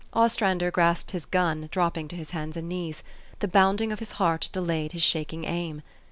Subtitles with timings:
[0.13, 3.03] Ostrander grasped his gun, dropping to his hands and knees.
[3.37, 5.83] The bounding of his heart de layed his shaking aim.